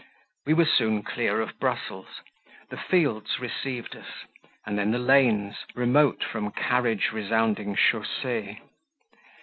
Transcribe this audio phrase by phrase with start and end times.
[0.47, 2.21] We were soon clear of Brussels;
[2.71, 4.07] the fields received us,
[4.65, 8.57] and then the lanes, remote from carriage resounding CHAUSSEES.